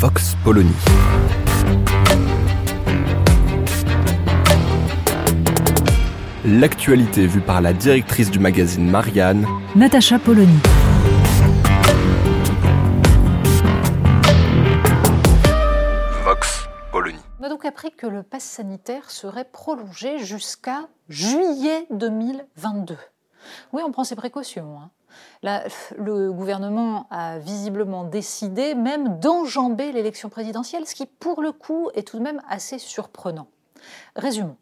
[0.00, 0.74] Vox Polony.
[6.44, 10.58] L'actualité vue par la directrice du magazine Marianne, Natacha Polony.
[16.24, 17.18] Vox Polony.
[17.40, 22.96] On a donc appris que le pass sanitaire serait prolongé jusqu'à juillet 2022.
[23.72, 24.78] Oui, on prend ses précautions.
[24.80, 24.90] hein.
[25.42, 32.06] Le gouvernement a visiblement décidé même d'enjamber l'élection présidentielle, ce qui pour le coup est
[32.06, 33.48] tout de même assez surprenant.
[34.16, 34.56] Résumons.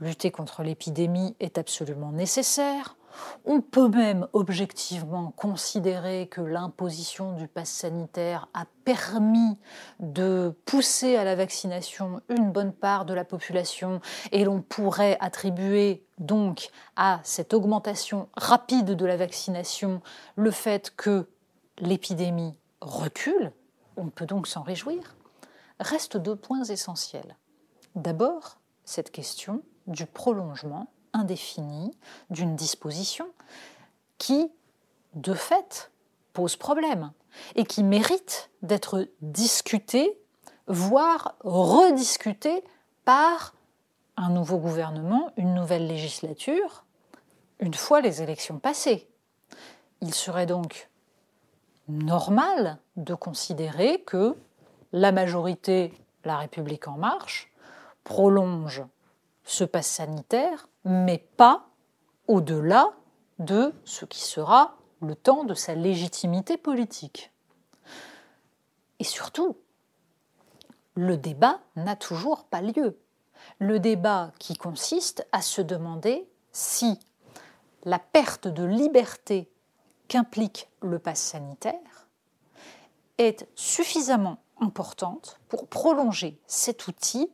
[0.00, 2.96] Lutter contre l'épidémie est absolument nécessaire.
[3.44, 9.58] On peut même objectivement considérer que l'imposition du pass sanitaire a permis
[10.00, 14.00] de pousser à la vaccination une bonne part de la population
[14.32, 20.00] et l'on pourrait attribuer donc à cette augmentation rapide de la vaccination
[20.36, 21.28] le fait que
[21.78, 23.52] l'épidémie recule.
[23.96, 25.16] On peut donc s'en réjouir.
[25.80, 27.36] Restent deux points essentiels.
[27.94, 31.90] D'abord, cette question du prolongement indéfini
[32.30, 33.26] d'une disposition
[34.18, 34.50] qui,
[35.14, 35.90] de fait,
[36.32, 37.12] pose problème
[37.54, 40.18] et qui mérite d'être discutée,
[40.66, 42.64] voire rediscutée
[43.04, 43.54] par
[44.16, 46.84] un nouveau gouvernement, une nouvelle législature,
[47.60, 49.08] une fois les élections passées.
[50.00, 50.90] Il serait donc
[51.88, 54.34] normal de considérer que
[54.92, 55.92] la majorité,
[56.24, 57.52] la République en marche,
[58.04, 58.82] prolonge
[59.46, 61.68] ce pass sanitaire, mais pas
[62.26, 62.92] au-delà
[63.38, 67.32] de ce qui sera le temps de sa légitimité politique.
[68.98, 69.56] Et surtout,
[70.94, 72.98] le débat n'a toujours pas lieu.
[73.58, 76.98] Le débat qui consiste à se demander si
[77.84, 79.48] la perte de liberté
[80.08, 82.08] qu'implique le pass sanitaire
[83.18, 87.30] est suffisamment importante pour prolonger cet outil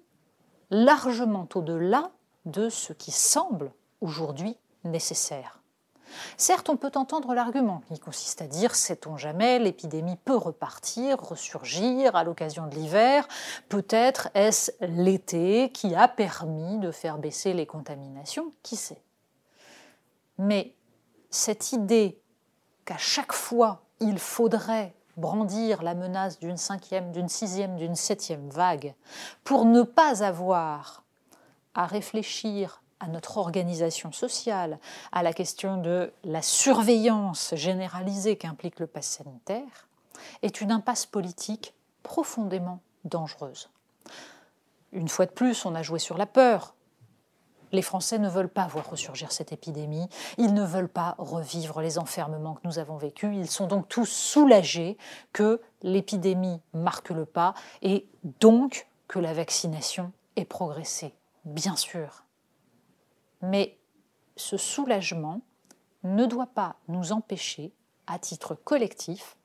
[0.72, 2.10] largement au-delà
[2.46, 5.60] de ce qui semble aujourd'hui nécessaire.
[6.36, 12.16] Certes, on peut entendre l'argument qui consiste à dire sait-on jamais, l'épidémie peut repartir, ressurgir
[12.16, 13.28] à l'occasion de l'hiver,
[13.68, 19.02] peut-être est-ce l'été qui a permis de faire baisser les contaminations, qui sait.
[20.38, 20.74] Mais
[21.30, 22.18] cette idée
[22.84, 28.94] qu'à chaque fois il faudrait brandir la menace d'une cinquième, d'une sixième, d'une septième vague
[29.44, 31.02] pour ne pas avoir
[31.74, 34.78] à réfléchir à notre organisation sociale,
[35.10, 39.88] à la question de la surveillance généralisée qu'implique le pass sanitaire,
[40.42, 41.74] est une impasse politique
[42.04, 43.70] profondément dangereuse.
[44.92, 46.74] Une fois de plus, on a joué sur la peur.
[47.72, 51.98] Les Français ne veulent pas voir ressurgir cette épidémie, ils ne veulent pas revivre les
[51.98, 54.98] enfermements que nous avons vécus, ils sont donc tous soulagés
[55.32, 58.06] que l'épidémie marque le pas et
[58.40, 61.14] donc que la vaccination ait progressé.
[61.44, 62.24] Bien sûr,
[63.42, 63.78] mais
[64.36, 65.40] ce soulagement
[66.04, 67.72] ne doit pas nous empêcher,
[68.06, 69.36] à titre collectif,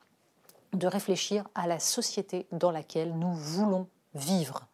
[0.73, 4.67] de réfléchir à la société dans laquelle nous voulons vivre.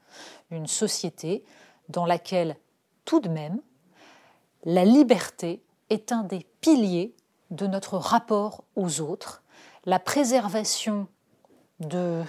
[0.51, 1.43] Une société
[1.89, 2.57] dans laquelle,
[3.05, 3.59] tout de même,
[4.65, 7.15] la liberté est un des piliers
[7.51, 9.43] de notre rapport aux autres,
[9.85, 11.07] la préservation
[11.79, 12.25] d'une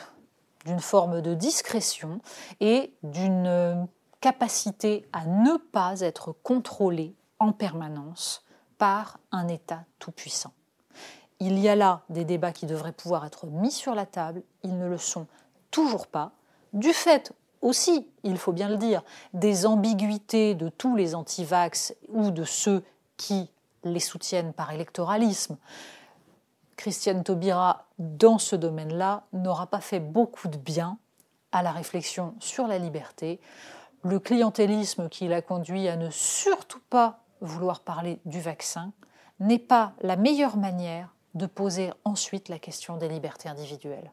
[0.80, 2.20] forme de discrétion
[2.60, 3.86] et d'une
[4.20, 8.44] capacité à ne pas être contrôlé en permanence
[8.78, 10.52] par un État tout-puissant.
[11.40, 14.78] Il y a là des débats qui devraient pouvoir être mis sur la table, ils
[14.78, 15.26] ne le sont
[15.70, 16.32] toujours pas,
[16.72, 17.32] du fait
[17.64, 19.02] aussi, il faut bien le dire,
[19.32, 22.84] des ambiguïtés de tous les antivax ou de ceux
[23.16, 23.50] qui
[23.82, 25.56] les soutiennent par électoralisme.
[26.76, 30.98] Christiane Taubira, dans ce domaine-là, n'aura pas fait beaucoup de bien
[31.52, 33.40] à la réflexion sur la liberté
[34.04, 38.92] le clientélisme qui l'a conduit à ne surtout pas vouloir parler du vaccin
[39.40, 44.12] n'est pas la meilleure manière de poser ensuite la question des libertés individuelles.